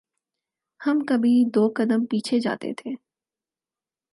[0.81, 2.91] ہم کبھی دو قدم پیچھے جاتے تھے۔